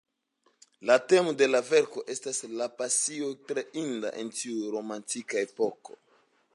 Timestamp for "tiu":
4.41-4.75